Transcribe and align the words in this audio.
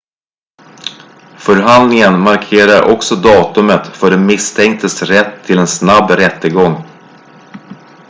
förhandlingen 1.37 2.19
markerar 2.19 2.93
också 2.93 3.15
datumet 3.15 3.87
för 3.87 4.09
den 4.09 4.25
misstänktes 4.25 5.01
rätt 5.01 5.43
till 5.43 5.57
en 5.59 5.67
snabb 5.67 6.11
rättegång 6.11 6.75